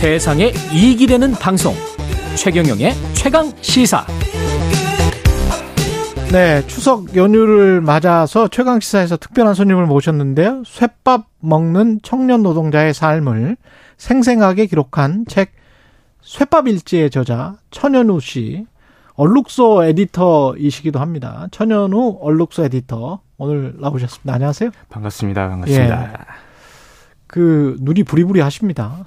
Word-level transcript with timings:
세상에 0.00 0.50
이익이 0.72 1.06
되는 1.06 1.32
방송 1.32 1.74
최경영의 2.34 2.94
최강 3.12 3.52
시사 3.60 4.06
네, 6.32 6.66
추석 6.66 7.14
연휴를 7.14 7.82
맞아서 7.82 8.48
최강 8.48 8.80
시사에서 8.80 9.18
특별한 9.18 9.52
손님을 9.52 9.84
모셨는데요. 9.84 10.62
쇠밥 10.64 11.26
먹는 11.40 12.00
청년 12.02 12.42
노동자의 12.42 12.94
삶을 12.94 13.58
생생하게 13.98 14.64
기록한 14.64 15.26
책 15.28 15.52
쇠밥 16.22 16.66
일지의 16.66 17.10
저자 17.10 17.56
천연우 17.70 18.20
씨, 18.20 18.64
얼룩소 19.16 19.84
에디터이시기도 19.84 20.98
합니다. 20.98 21.46
천연우 21.50 22.20
얼룩소 22.22 22.64
에디터 22.64 23.20
오늘 23.36 23.74
나오셨습니다. 23.78 24.32
안녕하세요. 24.32 24.70
반갑습니다. 24.88 25.46
반갑습니다. 25.50 26.04
예. 26.04 26.49
그 27.30 27.76
눈이 27.80 28.02
부리부리 28.02 28.40
하십니다. 28.40 29.04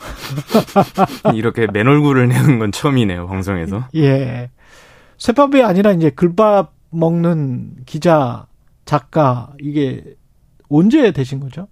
이렇게 1.35 1.67
맨 1.67 1.89
얼굴을 1.89 2.29
내는 2.29 2.57
건 2.57 2.71
처음이네요, 2.71 3.27
방송에서. 3.27 3.89
예. 3.95 4.49
쇠밥이 5.17 5.61
아니라 5.61 5.91
이제 5.91 6.09
글밥 6.09 6.73
먹는 6.89 7.75
기자, 7.85 8.47
작가 8.85 9.51
이게 9.59 10.15
언제 10.69 11.11
되신 11.11 11.41
거죠? 11.41 11.67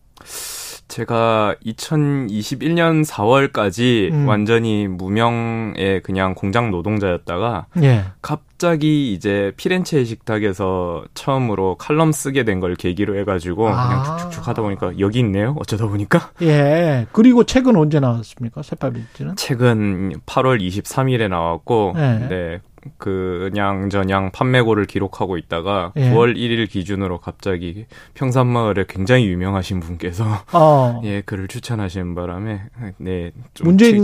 제가 0.91 1.55
2021년 1.65 3.05
4월까지 3.05 4.11
음. 4.11 4.27
완전히 4.27 4.87
무명의 4.87 6.01
그냥 6.03 6.35
공장 6.35 6.69
노동자였다가 6.69 7.67
예. 7.81 8.03
갑자기 8.21 9.13
이제 9.13 9.53
피렌체 9.55 10.03
식탁에서 10.03 11.05
처음으로 11.13 11.75
칼럼 11.75 12.11
쓰게 12.11 12.43
된 12.43 12.59
걸 12.61 12.75
계기로 12.75 13.17
해가지고 13.17 13.69
아. 13.69 13.87
그냥 13.87 14.17
쭉쭉쭉 14.19 14.47
하다 14.49 14.61
보니까 14.61 14.99
여기 14.99 15.19
있네요. 15.19 15.55
어쩌다 15.59 15.87
보니까. 15.87 16.29
예. 16.43 17.07
그리고 17.11 17.43
책은 17.43 17.75
언제 17.75 17.99
나왔습니까? 17.99 18.61
새빨일지는? 18.61 19.35
책은 19.37 20.19
8월 20.27 20.61
23일에 20.61 21.27
나왔고, 21.27 21.93
예. 21.95 22.27
네. 22.29 22.61
그냥 22.97 23.89
저냥 23.89 24.31
판매고를 24.31 24.85
기록하고 24.85 25.37
있다가 25.37 25.93
예. 25.97 26.11
9월 26.11 26.35
1일 26.35 26.69
기준으로 26.69 27.19
갑자기 27.19 27.85
평산마을에 28.13 28.85
굉장히 28.87 29.27
유명하신 29.27 29.79
분께서 29.79 30.25
어. 30.51 31.01
예 31.05 31.21
글을 31.21 31.47
추천하시는 31.47 32.15
바람에 32.15 32.61
네 32.97 33.31
문재인 33.61 34.03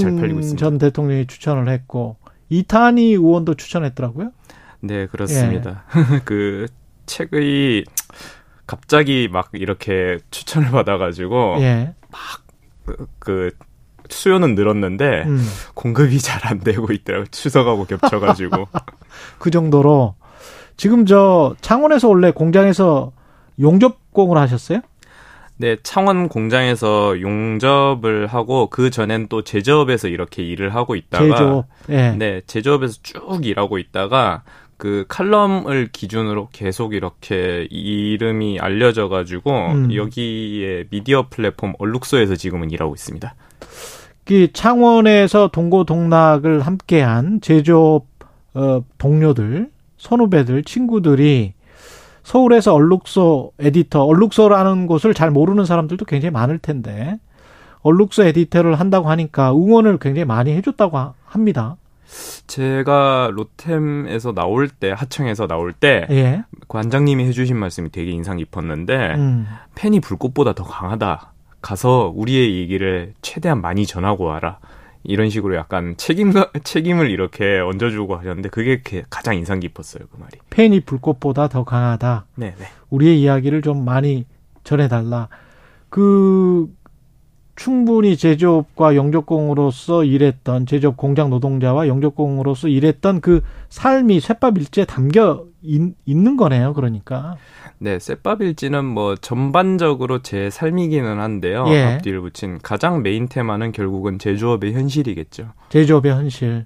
전 0.58 0.78
대통령이 0.78 1.28
추천을 1.28 1.70
했고 1.70 2.18
이탄희 2.50 3.14
의원도 3.14 3.56
추천했더라고요. 3.56 4.32
네 4.82 5.08
그렇습니다. 5.08 5.86
예. 5.96 6.20
그 6.26 6.68
책의 7.08 7.86
갑자기 8.68 9.30
막 9.32 9.50
이렇게 9.54 10.20
추천을 10.30 10.72
받아가지고 10.72 11.56
예. 11.60 11.94
막그 12.12 13.08
그 13.20 13.52
수요는 14.10 14.56
늘었는데 14.56 15.24
음. 15.26 15.46
공급이 15.74 16.20
잘 16.20 16.38
안 16.48 16.60
되고 16.60 16.92
있더라고요. 16.94 17.26
추석하고 17.32 17.86
겹쳐가지고. 17.86 18.68
그 19.38 19.52
정도로 19.52 20.16
지금 20.78 21.06
저 21.06 21.56
창원에서 21.62 22.08
원래 22.08 22.32
공장에서 22.32 23.12
용접공을 23.60 24.38
하셨어요? 24.38 24.80
네, 25.58 25.76
창원 25.82 26.30
공장에서 26.30 27.20
용접을 27.20 28.28
하고 28.28 28.70
그 28.70 28.92
전엔 28.92 29.28
또 29.28 29.44
제조업에서 29.44 30.08
이렇게 30.08 30.44
일을 30.44 30.76
하고 30.76 30.96
있다가 30.96 31.26
제조업. 31.26 31.66
예. 31.90 32.12
네, 32.12 32.42
제조업에서 32.46 33.00
쭉 33.02 33.44
일하고 33.44 33.80
있다가 33.80 34.44
그 34.78 35.06
칼럼을 35.08 35.90
기준으로 35.92 36.50
계속 36.54 36.94
이렇게 36.94 37.68
이름이 37.72 38.60
알려져 38.60 39.10
가지고 39.10 39.72
음. 39.72 39.94
여기에 39.94 40.86
미디어 40.92 41.28
플랫폼 41.30 41.74
얼룩소에서 41.80 42.36
지금은 42.36 42.70
일하고 42.70 42.94
있습니다. 42.94 43.34
이 44.30 44.50
창원에서 44.52 45.50
동고동락을 45.50 46.62
함께한 46.62 47.40
제조업 47.42 48.06
어, 48.54 48.82
동료들, 48.98 49.70
선후배들, 49.98 50.64
친구들이 50.64 51.54
서울에서 52.24 52.74
얼룩소 52.74 53.54
에디터, 53.60 54.04
얼룩소라는 54.04 54.88
곳을 54.88 55.14
잘 55.14 55.32
모르는 55.32 55.64
사람들도 55.64 56.04
굉장히 56.06 56.32
많을 56.32 56.58
텐데 56.58 57.18
얼룩소 57.84 58.24
에디터를 58.24 58.80
한다고 58.80 59.10
하니까 59.10 59.54
응원을 59.54 59.98
굉장히 60.00 60.26
많이 60.26 60.52
해줬다고 60.52 61.14
합니다. 61.24 61.78
제가 62.48 63.32
로템에서 63.34 64.34
나올 64.34 64.68
때 64.68 64.92
하청에서 64.92 65.48
나올 65.48 65.72
때 65.72 66.08
예. 66.10 66.44
관장님이 66.68 67.26
해주신 67.26 67.58
말씀이 67.58 67.92
되게 67.92 68.12
인상 68.12 68.38
깊었는데 68.38 69.16
음. 69.16 69.48
팬이 69.76 70.00
불꽃보다 70.00 70.54
더 70.54 70.64
강하다. 70.64 71.34
가서 71.62 72.12
우리의 72.16 72.58
얘기를 72.60 73.14
최대한 73.22 73.62
많이 73.62 73.86
전하고 73.86 74.26
와라. 74.26 74.60
이런 75.04 75.30
식으로 75.30 75.56
약간 75.56 75.96
책임 75.98 76.34
책임을 76.64 77.10
이렇게 77.10 77.60
얹어주고 77.60 78.18
하셨는데 78.18 78.50
그게 78.50 78.82
가장 79.10 79.36
인상 79.36 79.60
깊었어요 79.60 80.06
그 80.12 80.18
말이. 80.18 80.38
팬이 80.50 80.82
불꽃보다 80.82 81.48
더 81.48 81.64
강하다. 81.64 82.26
네, 82.36 82.54
네. 82.58 82.66
우리의 82.90 83.22
이야기를 83.22 83.62
좀 83.62 83.86
많이 83.86 84.26
전해달라. 84.64 85.30
그 85.90 86.68
충분히 87.58 88.16
제조업과 88.16 88.96
용접공으로서 88.96 90.06
일했던 90.06 90.68
제조업 90.68 90.96
공장 90.96 91.30
노동자와 91.32 91.88
용접공으로서 91.88 92.70
일했던 92.70 93.20
그 93.20 93.42
삶이 93.70 94.20
쇳밥일지에 94.20 94.86
담겨 94.86 95.44
있, 95.64 95.82
는 96.08 96.38
거네요. 96.38 96.74
그러니까. 96.74 97.36
네, 97.80 98.00
쇳밥일지는 98.00 98.86
뭐 98.86 99.16
전반적으로 99.16 100.22
제 100.22 100.50
삶이기는 100.52 101.20
한데요. 101.20 101.66
예. 101.70 101.84
앞뒤를 101.96 102.22
붙인 102.22 102.60
가장 102.62 103.02
메인 103.02 103.28
테마는 103.28 103.72
결국은 103.72 104.20
제조업의 104.20 104.74
현실이겠죠. 104.74 105.50
제조업의 105.70 106.12
현실. 106.12 106.66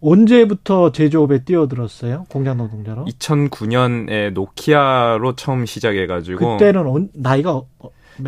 언제부터 0.00 0.92
제조업에 0.92 1.44
뛰어들었어요? 1.44 2.26
공장 2.28 2.58
노동자로? 2.58 3.06
2009년에 3.06 4.32
노키아로 4.32 5.34
처음 5.36 5.64
시작해가지고 5.64 6.58
그때는 6.58 7.08
나이가 7.14 7.62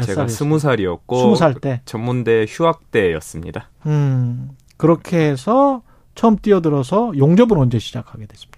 제가 0.05 0.29
스무 0.29 0.59
살이었고 0.59 1.19
스무 1.19 1.37
살 1.37 1.55
때 1.55 1.81
전문대 1.85 2.47
휴학 2.49 2.91
때였습니다. 2.91 3.71
음 3.87 4.51
그렇게 4.77 5.19
해서 5.31 5.83
처음 6.15 6.37
뛰어들어서 6.37 7.13
용접을 7.17 7.59
언제 7.59 7.79
시작하게 7.79 8.27
됐습니까? 8.27 8.57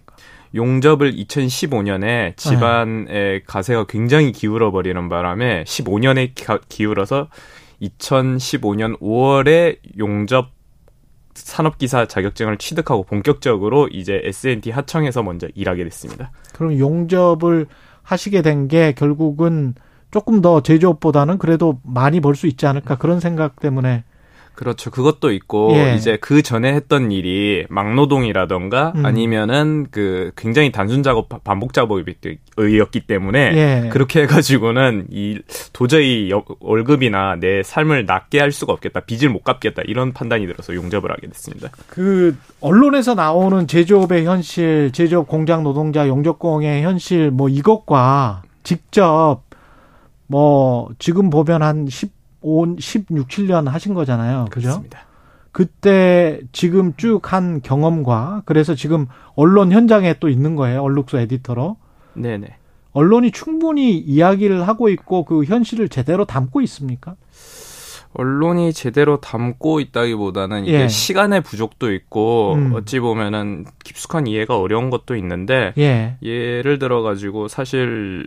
용접을 0.54 1.12
2015년에 1.14 2.36
집안의 2.36 3.04
네. 3.06 3.40
가세가 3.46 3.84
굉장히 3.84 4.32
기울어 4.32 4.70
버리는 4.70 5.08
바람에 5.08 5.64
15년에 5.64 6.30
기울어서 6.68 7.28
2015년 7.82 8.98
5월에 9.00 9.78
용접 9.98 10.50
산업기사 11.34 12.06
자격증을 12.06 12.56
취득하고 12.58 13.04
본격적으로 13.04 13.88
이제 13.88 14.20
S&T 14.24 14.70
하청에서 14.70 15.22
먼저 15.22 15.46
일하게 15.54 15.84
됐습니다. 15.84 16.32
그럼 16.54 16.78
용접을 16.78 17.66
하시게 18.02 18.42
된 18.42 18.66
게 18.68 18.92
결국은 18.92 19.74
조금 20.10 20.40
더 20.40 20.62
제조업보다는 20.62 21.38
그래도 21.38 21.80
많이 21.82 22.20
벌 22.20 22.34
수 22.34 22.46
있지 22.46 22.66
않을까 22.66 22.96
그런 22.96 23.20
생각 23.20 23.60
때문에 23.60 24.04
그렇죠. 24.54 24.90
그것도 24.90 25.30
있고 25.32 25.70
예. 25.74 25.94
이제 25.94 26.18
그 26.20 26.42
전에 26.42 26.72
했던 26.74 27.12
일이 27.12 27.64
막노동이라던가 27.68 28.92
음. 28.96 29.06
아니면은 29.06 29.86
그 29.92 30.32
굉장히 30.36 30.72
단순 30.72 31.04
작업 31.04 31.28
반복 31.44 31.72
작업이었기 31.72 33.00
때문에 33.06 33.38
예. 33.54 33.88
그렇게 33.90 34.22
해 34.22 34.26
가지고는 34.26 35.06
이 35.12 35.38
도저히 35.72 36.32
월급이나 36.58 37.36
내 37.38 37.62
삶을 37.62 38.06
낮게 38.06 38.40
할 38.40 38.50
수가 38.50 38.72
없겠다. 38.72 39.00
빚을 39.00 39.28
못 39.30 39.44
갚겠다. 39.44 39.82
이런 39.86 40.12
판단이 40.12 40.44
들어서 40.48 40.74
용접을 40.74 41.08
하게 41.12 41.28
됐습니다. 41.28 41.68
그 41.86 42.36
언론에서 42.60 43.14
나오는 43.14 43.68
제조업의 43.68 44.24
현실, 44.24 44.90
제조업 44.92 45.28
공장 45.28 45.62
노동자 45.62 46.08
용접공의 46.08 46.82
현실 46.82 47.30
뭐 47.30 47.48
이것과 47.48 48.42
직접 48.64 49.47
뭐 50.28 50.90
지금 50.98 51.30
보면 51.30 51.62
한 51.62 51.88
10, 51.88 52.12
16, 52.78 53.28
7년 53.28 53.66
하신 53.66 53.94
거잖아요. 53.94 54.46
그죠? 54.50 54.68
그렇습니다. 54.68 55.00
그때 55.50 56.40
지금 56.52 56.92
쭉 56.96 57.32
한 57.32 57.60
경험과 57.62 58.42
그래서 58.44 58.74
지금 58.76 59.06
언론 59.34 59.72
현장에 59.72 60.14
또 60.20 60.28
있는 60.28 60.54
거예요. 60.54 60.82
얼룩소 60.82 61.18
에디터로. 61.18 61.76
네네. 62.14 62.46
언론이 62.92 63.32
충분히 63.32 63.98
이야기를 63.98 64.66
하고 64.68 64.88
있고 64.88 65.24
그 65.24 65.44
현실을 65.44 65.88
제대로 65.88 66.24
담고 66.24 66.60
있습니까? 66.62 67.16
언론이 68.14 68.72
제대로 68.72 69.20
담고 69.20 69.80
있다기보다는 69.80 70.64
이게 70.64 70.82
예. 70.82 70.88
시간의 70.88 71.42
부족도 71.42 71.92
있고 71.92 72.54
음. 72.54 72.72
어찌 72.74 73.00
보면은 73.00 73.66
깊숙한 73.84 74.26
이해가 74.26 74.58
어려운 74.58 74.90
것도 74.90 75.14
있는데 75.16 75.72
예. 75.78 76.16
예를 76.22 76.78
들어 76.78 77.02
가지고 77.02 77.48
사실 77.48 78.26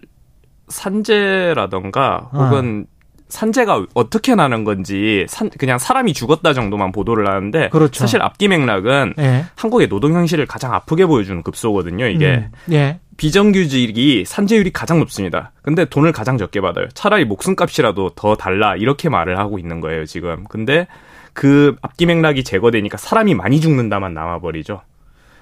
산재라던가 0.71 2.29
혹은 2.33 2.87
어. 2.87 3.01
산재가 3.31 3.87
어떻게 3.93 4.35
나는 4.35 4.63
건지 4.63 5.25
산, 5.27 5.49
그냥 5.57 5.79
사람이 5.79 6.13
죽었다 6.13 6.53
정도만 6.53 6.91
보도를 6.91 7.27
하는데 7.27 7.69
그렇죠. 7.69 7.99
사실 7.99 8.21
앞뒤 8.21 8.47
맥락은 8.47 9.15
예. 9.19 9.45
한국의 9.55 9.87
노동 9.87 10.13
현실을 10.13 10.45
가장 10.45 10.73
아프게 10.73 11.05
보여주는 11.05 11.41
급소거든요. 11.41 12.07
이게 12.07 12.49
음. 12.67 12.73
예. 12.73 12.99
비정규직이 13.17 14.23
산재율이 14.25 14.71
가장 14.71 14.99
높습니다. 14.99 15.51
근데 15.61 15.85
돈을 15.85 16.11
가장 16.11 16.37
적게 16.37 16.59
받아요. 16.59 16.87
차라리 16.93 17.23
목숨값이라도 17.25 18.11
더 18.15 18.35
달라 18.35 18.75
이렇게 18.75 19.09
말을 19.09 19.37
하고 19.37 19.59
있는 19.59 19.79
거예요 19.79 20.05
지금. 20.05 20.43
근데 20.49 20.87
그 21.33 21.75
앞뒤 21.81 22.05
맥락이 22.05 22.43
제거되니까 22.43 22.97
사람이 22.97 23.35
많이 23.35 23.61
죽는다만 23.61 24.13
남아버리죠. 24.13 24.81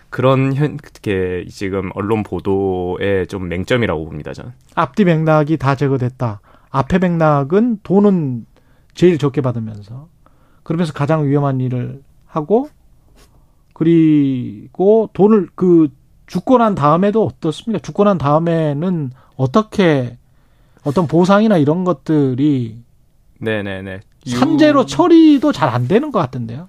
그런 0.09 0.53
현, 0.55 0.77
게 1.01 1.45
지금 1.49 1.91
언론 1.93 2.23
보도의 2.23 3.27
좀 3.27 3.47
맹점이라고 3.47 4.05
봅니다, 4.05 4.33
저는. 4.33 4.51
앞뒤 4.75 5.05
맥락이 5.05 5.57
다 5.57 5.75
제거됐다. 5.75 6.41
앞에 6.71 6.99
맥락은 6.99 7.79
돈은 7.83 8.45
제일 8.93 9.17
적게 9.17 9.41
받으면서 9.41 10.07
그러면서 10.63 10.93
가장 10.93 11.27
위험한 11.27 11.59
일을 11.61 12.03
하고 12.25 12.69
그리고 13.73 15.09
돈을 15.13 15.49
그 15.55 15.89
죽고 16.27 16.57
난 16.57 16.75
다음에도 16.75 17.25
어떻습니까? 17.25 17.81
죽고 17.81 18.03
난 18.03 18.17
다음에는 18.17 19.11
어떻게 19.35 20.17
어떤 20.83 21.07
보상이나 21.07 21.57
이런 21.57 21.83
것들이 21.85 22.83
네네네 23.39 24.01
산재로 24.27 24.85
처리도 24.85 25.51
잘 25.53 25.69
안 25.69 25.87
되는 25.87 26.11
것 26.11 26.19
같은데요. 26.19 26.67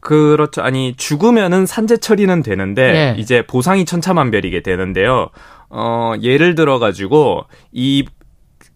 그렇죠. 0.00 0.62
아니 0.62 0.94
죽으면은 0.96 1.66
산재 1.66 1.98
처리는 1.98 2.42
되는데 2.42 2.92
네. 2.92 3.14
이제 3.18 3.46
보상이 3.46 3.84
천차만별이게 3.84 4.62
되는데요. 4.62 5.30
어 5.68 6.14
예를 6.22 6.54
들어 6.54 6.78
가지고 6.78 7.44
이 7.70 8.06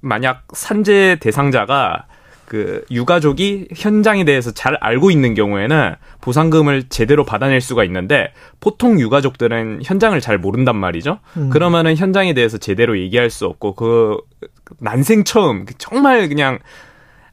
만약 0.00 0.44
산재 0.53 1.19
대상자가 1.21 2.06
그 2.47 2.85
유가족이 2.91 3.69
현장에 3.75 4.25
대해서 4.25 4.50
잘 4.53 4.76
알고 4.81 5.11
있는 5.11 5.35
경우에는 5.35 5.94
보상금을 6.21 6.85
제대로 6.88 7.25
받아낼 7.25 7.61
수가 7.61 7.85
있는데 7.85 8.32
보통 8.61 9.00
유가족들은 9.00 9.81
현장을 9.82 10.19
잘 10.21 10.38
모른단 10.38 10.76
말이죠. 10.76 11.21
음. 11.37 11.50
그러면은 11.50 11.97
현장에 11.97 12.35
대해서 12.35 12.59
제대로 12.59 12.99
얘기할 12.99 13.31
수 13.31 13.47
없고 13.47 13.75
그 13.75 14.19
난생 14.79 15.25
처음 15.25 15.65
정말 15.79 16.29
그냥 16.29 16.59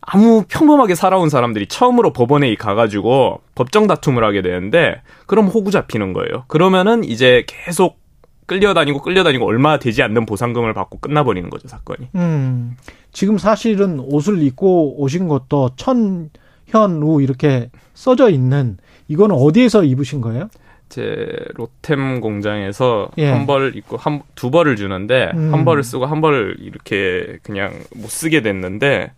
아무 0.02 0.44
평범하게 0.48 0.96
살아온 0.96 1.30
사람들이 1.30 1.68
처음으로 1.68 2.12
법원에 2.12 2.54
가가지고 2.56 3.42
법정 3.54 3.88
다툼을 3.88 4.24
하게 4.24 4.42
되는데 4.42 5.02
그럼 5.28 5.48
호구 5.48 5.72
잡히는 5.72 6.14
거예요. 6.14 6.44
그러면은 6.48 7.04
이제 7.04 7.44
계속 7.48 8.00
끌려다니고 8.48 9.02
끌려다니고 9.02 9.46
얼마 9.46 9.80
되지 9.80 10.02
않는 10.04 10.26
보상금을 10.26 10.74
받고 10.74 11.00
끝나버리는 11.00 11.50
거죠 11.50 11.68
사건이. 11.68 12.10
음. 12.16 12.76
지금 13.14 13.38
사실은 13.38 14.00
옷을 14.00 14.42
입고 14.42 15.02
오신 15.02 15.28
것도 15.28 15.72
천현우 15.76 17.22
이렇게 17.22 17.70
써져 17.94 18.30
있는 18.30 18.78
이거는 19.08 19.36
어디에서 19.36 19.84
입으신 19.84 20.20
거예요? 20.22 20.50
제 20.92 21.28
로템 21.56 22.20
공장에서 22.22 23.10
예. 23.18 23.30
한벌 23.32 23.76
입고 23.78 23.96
한 23.98 24.22
두 24.36 24.52
벌을 24.52 24.76
주는데 24.76 25.32
음. 25.34 25.54
한 25.54 25.64
벌을 25.66 25.84
쓰고 25.84 26.06
한 26.06 26.20
벌을 26.22 26.58
이렇게 26.60 27.38
그냥 27.44 27.72
못 27.96 28.10
쓰게 28.10 28.42
됐는데 28.42 29.12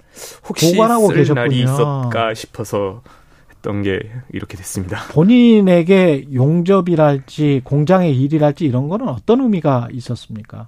혹시 0.48 0.72
쓸 0.75 1.16
계셨군요. 1.16 1.34
날이 1.34 1.62
있었까 1.62 2.34
싶어서 2.36 3.02
했던 3.50 3.81
게 3.81 4.00
이렇게 4.31 4.56
됐습니다. 4.58 5.00
본인에게 5.14 6.25
용접이랄지 6.34 7.62
공장의 7.64 8.16
일이랄지 8.22 8.66
이런 8.66 8.88
거는 8.90 9.08
어떤 9.08 9.42
의미가 9.42 9.88
있었습니까? 9.92 10.68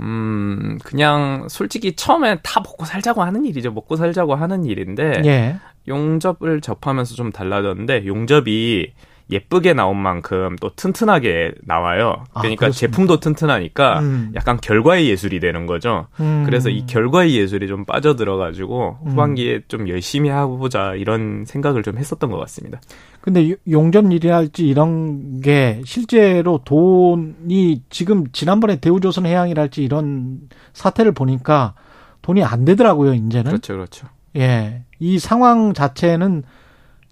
음, 0.00 0.78
그냥 0.84 1.46
솔직히 1.48 1.94
처음에 1.94 2.38
다 2.42 2.60
먹고 2.60 2.84
살자고 2.84 3.22
하는 3.22 3.44
일이죠. 3.44 3.72
먹고 3.72 3.96
살자고 3.96 4.34
하는 4.34 4.64
일인데 4.64 5.22
예. 5.24 5.56
용접을 5.86 6.60
접하면서 6.60 7.14
좀 7.14 7.30
달라졌는데 7.30 8.06
용접이 8.06 8.88
예쁘게 9.30 9.72
나온 9.72 9.96
만큼 9.96 10.56
또 10.60 10.70
튼튼하게 10.74 11.54
나와요. 11.62 12.24
아, 12.34 12.42
그러니까 12.42 12.66
아, 12.66 12.70
제품도 12.70 13.20
튼튼하니까 13.20 14.00
음. 14.00 14.32
약간 14.34 14.58
결과의 14.60 15.08
예술이 15.08 15.40
되는 15.40 15.66
거죠. 15.66 16.08
음. 16.20 16.42
그래서 16.44 16.68
이 16.68 16.84
결과의 16.86 17.34
예술이 17.34 17.66
좀 17.66 17.84
빠져들어가지고 17.84 18.98
음. 19.02 19.10
후반기에 19.10 19.62
좀 19.68 19.88
열심히 19.88 20.30
해보자 20.30 20.94
이런 20.94 21.44
생각을 21.46 21.82
좀 21.82 21.96
했었던 21.96 22.30
것 22.30 22.38
같습니다. 22.40 22.80
근데 23.22 23.54
용접 23.70 24.12
일이랄지 24.12 24.66
이런 24.66 25.40
게 25.40 25.80
실제로 25.86 26.60
돈이 26.62 27.82
지금 27.88 28.30
지난번에 28.32 28.76
대우조선 28.76 29.24
해양이랄지 29.24 29.82
이런 29.82 30.40
사태를 30.74 31.12
보니까 31.12 31.72
돈이 32.20 32.44
안 32.44 32.66
되더라고요, 32.66 33.14
이제는. 33.14 33.44
그렇죠, 33.44 33.74
그렇죠. 33.74 34.06
예. 34.36 34.82
이 34.98 35.18
상황 35.18 35.72
자체는 35.72 36.42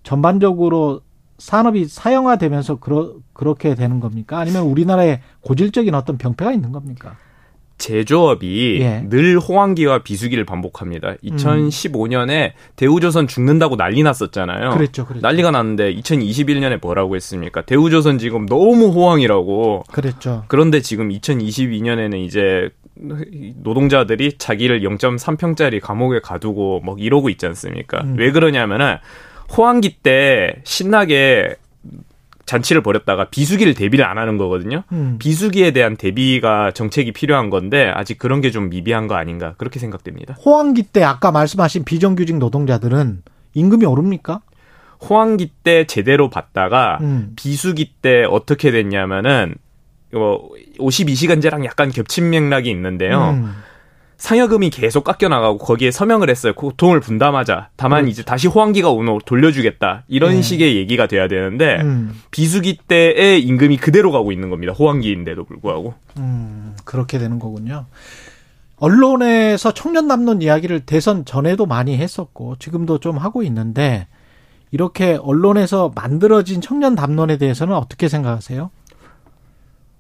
전반적으로 0.02 1.00
산업이 1.42 1.86
사형화되면서 1.86 2.76
그러, 2.76 3.14
그렇게 3.32 3.74
되는 3.74 3.98
겁니까? 3.98 4.38
아니면 4.38 4.62
우리나라에 4.62 5.20
고질적인 5.40 5.92
어떤 5.92 6.16
병폐가 6.16 6.52
있는 6.52 6.70
겁니까? 6.70 7.16
제조업이 7.78 8.78
예. 8.80 9.04
늘 9.08 9.40
호황기와 9.40 10.04
비수기를 10.04 10.44
반복합니다. 10.44 11.16
2015년에 11.24 12.44
음. 12.44 12.50
대우조선 12.76 13.26
죽는다고 13.26 13.76
난리 13.76 14.04
났었잖아요. 14.04 14.70
그랬죠, 14.70 15.04
그랬죠. 15.04 15.26
난리가 15.26 15.50
났는데 15.50 15.92
2021년에 15.96 16.80
뭐라고 16.80 17.16
했습니까? 17.16 17.62
대우조선 17.62 18.18
지금 18.18 18.46
너무 18.46 18.92
호황이라고. 18.92 19.82
그랬죠. 19.90 20.44
그런데 20.46 20.80
지금 20.80 21.08
2022년에는 21.08 22.24
이제 22.24 22.70
노동자들이 22.94 24.38
자기를 24.38 24.82
0.3평짜리 24.82 25.80
감옥에 25.80 26.20
가두고 26.20 26.82
뭐 26.84 26.94
이러고 26.96 27.30
있지 27.30 27.46
않습니까? 27.46 28.02
음. 28.04 28.14
왜 28.16 28.30
그러냐면은 28.30 28.98
호황기 29.56 29.98
때 30.02 30.56
신나게 30.64 31.56
잔치를 32.44 32.82
벌였다가 32.82 33.28
비수기를 33.30 33.74
대비를 33.74 34.04
안 34.04 34.18
하는 34.18 34.36
거거든요. 34.36 34.82
음. 34.92 35.16
비수기에 35.18 35.70
대한 35.70 35.96
대비가 35.96 36.70
정책이 36.72 37.12
필요한 37.12 37.50
건데 37.50 37.90
아직 37.94 38.18
그런 38.18 38.40
게 38.40 38.50
좀 38.50 38.68
미비한 38.68 39.06
거 39.06 39.14
아닌가 39.14 39.54
그렇게 39.56 39.78
생각됩니다. 39.78 40.34
호황기 40.44 40.82
때 40.84 41.02
아까 41.02 41.30
말씀하신 41.32 41.84
비정규직 41.84 42.36
노동자들은 42.38 43.22
임금이 43.54 43.86
오릅니까? 43.86 44.40
호황기 45.08 45.50
때 45.64 45.84
제대로 45.86 46.28
받다가 46.30 46.98
음. 47.00 47.32
비수기 47.36 47.92
때 48.02 48.24
어떻게 48.28 48.70
됐냐면은 48.70 49.54
52시간제랑 50.78 51.64
약간 51.64 51.90
겹친 51.90 52.30
맥락이 52.30 52.70
있는데요. 52.70 53.30
음. 53.30 53.54
상여금이 54.22 54.70
계속 54.70 55.02
깎여 55.02 55.28
나가고 55.28 55.58
거기에 55.58 55.90
서명을 55.90 56.30
했어요. 56.30 56.52
고통을 56.54 57.00
분담하자. 57.00 57.70
다만 57.74 58.02
그렇죠. 58.02 58.10
이제 58.12 58.22
다시 58.22 58.46
호황기가 58.46 58.88
오면 58.88 59.19
돌려주겠다. 59.26 60.04
이런 60.06 60.34
네. 60.34 60.42
식의 60.42 60.76
얘기가 60.76 61.08
돼야 61.08 61.26
되는데 61.26 61.80
음. 61.80 62.22
비수기 62.30 62.78
때의 62.86 63.42
임금이 63.42 63.78
그대로 63.78 64.12
가고 64.12 64.30
있는 64.30 64.48
겁니다. 64.48 64.74
호황기인데도 64.74 65.42
불구하고. 65.42 65.94
음, 66.19 66.76
그렇게 66.84 67.19
되는 67.19 67.40
거군요. 67.40 67.86
언론에서 68.76 69.74
청년 69.74 70.06
남론 70.06 70.40
이야기를 70.40 70.86
대선 70.86 71.24
전에도 71.24 71.67
많이 71.67 71.98
했었고 71.98 72.55
지금도 72.60 72.98
좀 72.98 73.19
하고 73.19 73.43
있는데 73.43 74.06
이렇게 74.70 75.19
언론에서 75.20 75.91
만들어진 75.96 76.60
청년 76.60 76.94
담론에 76.94 77.38
대해서는 77.38 77.74
어떻게 77.74 78.08
생각하세요? 78.08 78.70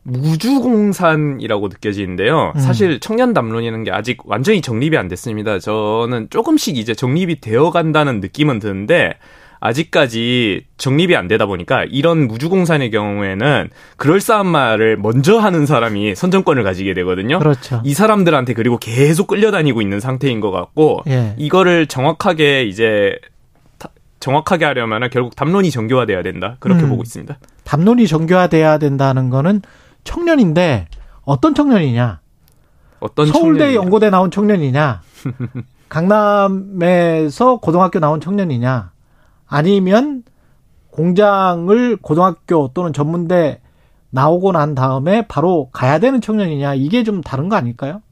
무주공산이라고 0.04 1.68
느껴지는데요. 1.68 2.52
음. 2.54 2.60
사실 2.60 3.00
청년 3.00 3.32
담론이라는 3.32 3.84
게 3.84 3.90
아직 3.90 4.18
완전히 4.24 4.60
정립이 4.60 4.96
안 4.96 5.08
됐습니다. 5.08 5.58
저는 5.58 6.28
조금씩 6.30 6.76
이제 6.76 6.94
정립이 6.94 7.40
되어 7.40 7.70
간다는 7.70 8.20
느낌은 8.20 8.58
드는데 8.58 9.14
아직까지 9.60 10.64
정립이 10.76 11.14
안 11.14 11.28
되다 11.28 11.46
보니까 11.46 11.84
이런 11.84 12.26
무주공산의 12.26 12.90
경우에는 12.90 13.70
그럴싸한 13.96 14.44
말을 14.44 14.96
먼저 14.96 15.38
하는 15.38 15.66
사람이 15.66 16.16
선정권을 16.16 16.64
가지게 16.64 16.94
되거든요. 16.94 17.38
그렇죠. 17.38 17.80
이 17.84 17.94
사람들한테 17.94 18.54
그리고 18.54 18.76
계속 18.78 19.28
끌려다니고 19.28 19.80
있는 19.80 20.00
상태인 20.00 20.40
것 20.40 20.50
같고 20.50 21.02
예. 21.06 21.34
이거를 21.36 21.86
정확하게 21.86 22.64
이제 22.64 23.16
정확하게 24.18 24.64
하려면 24.64 25.08
결국 25.10 25.36
담론이 25.36 25.70
정교화돼야 25.70 26.24
된다. 26.24 26.56
그렇게 26.58 26.82
음. 26.82 26.90
보고 26.90 27.02
있습니다. 27.02 27.38
담론이 27.62 28.08
정교화돼야 28.08 28.78
된다는 28.78 29.30
거는 29.30 29.62
청년인데 30.04 30.88
어떤 31.22 31.54
청년이냐? 31.54 32.20
어떤 33.00 33.26
서울대 33.26 33.58
청년이냐? 33.58 33.74
연고대 33.74 34.10
나온 34.10 34.30
청년이냐? 34.30 35.02
강남에서 35.88 37.58
고등학교 37.58 38.00
나온 38.00 38.20
청년이냐? 38.20 38.92
아니면 39.46 40.22
공장을 40.90 41.96
고등학교 41.96 42.70
또는 42.72 42.92
전문대 42.92 43.60
나오고 44.10 44.52
난 44.52 44.74
다음에 44.74 45.26
바로 45.26 45.70
가야 45.72 45.98
되는 45.98 46.20
청년이냐? 46.20 46.74
이게 46.74 47.02
좀 47.02 47.20
다른 47.22 47.48
거 47.48 47.56
아닐까요? 47.56 48.02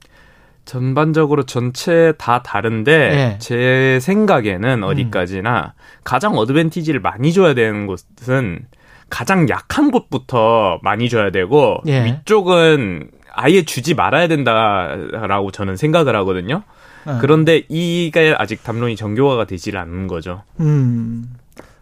전반적으로 0.65 1.45
전체 1.45 2.13
다 2.17 2.43
다른데 2.43 3.09
네. 3.11 3.37
제 3.39 3.99
생각에는 4.01 4.85
어디까지나 4.85 5.75
음. 5.77 5.81
가장 6.05 6.37
어드밴티지를 6.37 7.01
많이 7.01 7.33
줘야 7.33 7.55
되는 7.55 7.87
곳은 7.87 8.67
가장 9.11 9.49
약한 9.49 9.91
곳부터 9.91 10.79
많이 10.83 11.09
줘야 11.09 11.31
되고 11.31 11.79
예. 11.87 12.05
위쪽은 12.05 13.11
아예 13.33 13.63
주지 13.63 13.95
말아야 13.95 14.29
된다라고 14.29 15.51
저는 15.51 15.77
생각을 15.77 16.17
하거든요. 16.17 16.63
예. 17.09 17.19
그런데 17.21 17.65
이게 17.69 18.35
아직 18.37 18.63
담론이 18.65 18.97
정교화가 18.97 19.45
되질 19.45 19.77
않는 19.77 20.07
거죠. 20.07 20.43
음. 20.61 21.35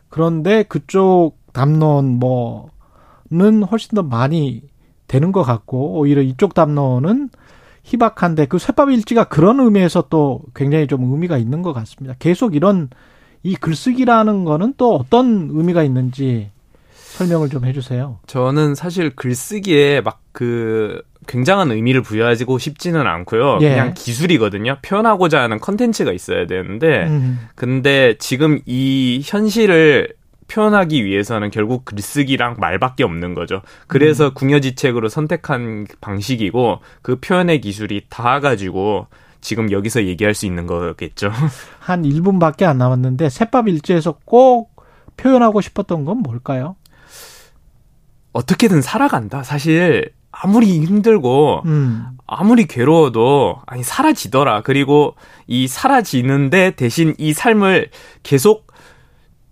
그런데 0.08 0.62
그쪽 0.62 1.34
담론 1.52 2.18
뭐는 2.18 3.62
훨씬 3.70 3.94
더 3.94 4.02
많이 4.02 4.62
되는 5.06 5.32
것 5.32 5.42
같고 5.42 5.98
오히려 5.98 6.22
이쪽 6.22 6.54
담론은 6.54 7.30
희박한데 7.82 8.46
그 8.46 8.58
쇠밥 8.58 8.90
일지가 8.90 9.24
그런 9.24 9.60
의미에서 9.60 10.04
또 10.10 10.42
굉장히 10.54 10.86
좀 10.86 11.10
의미가 11.10 11.38
있는 11.38 11.62
것 11.62 11.72
같습니다. 11.72 12.14
계속 12.18 12.54
이런 12.54 12.90
이 13.42 13.54
글쓰기라는 13.54 14.44
거는 14.44 14.74
또 14.76 14.94
어떤 14.94 15.48
의미가 15.52 15.82
있는지 15.82 16.50
설명을 17.18 17.48
좀 17.48 17.64
해주세요. 17.64 18.20
저는 18.26 18.74
사실 18.74 19.14
글쓰기에 19.14 20.00
막 20.00 20.20
그 20.38 21.02
굉장한 21.26 21.72
의미를 21.72 22.00
부여하고 22.00 22.58
싶지는 22.58 23.08
않고요. 23.08 23.58
예. 23.62 23.70
그냥 23.70 23.92
기술이거든요. 23.92 24.76
표현하고자 24.82 25.42
하는 25.42 25.58
컨텐츠가 25.58 26.12
있어야 26.12 26.46
되는데, 26.46 27.08
음. 27.08 27.48
근데 27.56 28.14
지금 28.20 28.60
이 28.64 29.20
현실을 29.24 30.14
표현하기 30.46 31.04
위해서는 31.04 31.50
결국 31.50 31.84
글쓰기랑 31.86 32.54
말밖에 32.60 33.02
없는 33.02 33.34
거죠. 33.34 33.62
그래서 33.88 34.28
음. 34.28 34.34
궁여지책으로 34.34 35.08
선택한 35.08 35.88
방식이고 36.00 36.78
그 37.02 37.16
표현의 37.16 37.60
기술이 37.60 38.02
다 38.08 38.38
가지고 38.38 39.08
지금 39.40 39.72
여기서 39.72 40.04
얘기할 40.04 40.34
수 40.34 40.46
있는 40.46 40.68
거겠죠. 40.68 41.32
한 41.80 42.04
1분밖에 42.04 42.62
안 42.62 42.78
남았는데 42.78 43.28
새밥 43.28 43.66
일지에서 43.66 44.20
꼭 44.24 44.70
표현하고 45.16 45.60
싶었던 45.60 46.04
건 46.04 46.18
뭘까요? 46.18 46.76
어떻게든 48.32 48.82
살아간다. 48.82 49.42
사실 49.42 50.10
아무리 50.30 50.80
힘들고 50.84 51.62
음. 51.66 52.06
아무리 52.26 52.66
괴로워도 52.66 53.62
아니 53.66 53.82
사라지더라. 53.82 54.62
그리고 54.62 55.14
이 55.46 55.66
사라지는데 55.66 56.72
대신 56.72 57.14
이 57.18 57.32
삶을 57.32 57.90
계속 58.22 58.66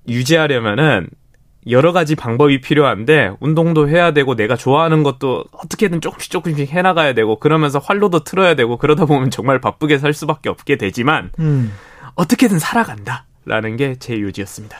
유지하려면은 0.09 1.09
여러 1.69 1.93
가지 1.93 2.15
방법이 2.15 2.61
필요한데 2.61 3.33
운동도 3.41 3.89
해야 3.89 4.13
되고 4.13 4.37
내가 4.37 4.55
좋아하는 4.55 5.03
것도 5.03 5.47
어떻게든 5.51 6.01
조금씩 6.01 6.31
조금씩 6.31 6.71
해나가야 6.71 7.13
되고 7.15 7.41
그러면서 7.41 7.81
활로도 7.81 8.23
틀어야 8.23 8.55
되고 8.55 8.77
그러다 8.77 9.07
보면 9.07 9.31
정말 9.33 9.61
바쁘게 9.61 9.99
살 9.99 10.13
수밖에 10.13 10.49
없게 10.49 10.77
되지만 10.77 11.33
음. 11.41 11.73
어떻게든 12.15 12.61
살아간다라는 12.61 13.77
게 13.77 13.97
제 13.99 14.21
요지였습니다. 14.21 14.79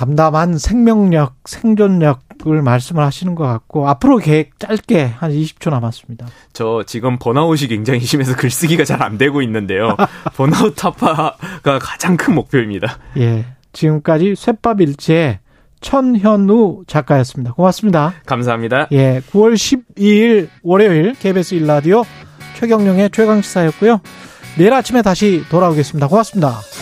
담담한 0.00 0.56
생명력, 0.56 1.34
생존력을 1.44 2.62
말씀을 2.62 3.04
하시는 3.04 3.34
것 3.34 3.44
같고 3.44 3.86
앞으로 3.86 4.16
계획 4.16 4.58
짧게 4.58 5.04
한 5.04 5.30
20초 5.30 5.68
남았습니다. 5.68 6.26
저 6.54 6.82
지금 6.86 7.18
번아웃이 7.18 7.68
굉장히 7.68 8.00
심해서 8.00 8.34
글쓰기가 8.34 8.84
잘 8.84 9.00
안 9.02 9.18
되고 9.18 9.42
있는데요. 9.42 9.96
번아웃 10.36 10.74
타파가 10.74 11.36
가장 11.62 12.16
큰 12.16 12.34
목표입니다. 12.34 12.98
예. 13.18 13.44
지금까지 13.74 14.34
쇠밥 14.36 14.80
일지의 14.80 15.38
천현우 15.82 16.84
작가였습니다. 16.86 17.52
고맙습니다. 17.52 18.14
감사합니다. 18.24 18.88
예. 18.92 19.20
9월 19.32 19.54
12일 19.54 20.48
월요일 20.62 21.14
KBS 21.14 21.56
1라디오 21.56 22.04
최경령의 22.58 23.10
최강시사였고요. 23.10 24.00
내일 24.56 24.72
아침에 24.72 25.02
다시 25.02 25.44
돌아오겠습니다. 25.50 26.08
고맙습니다. 26.08 26.79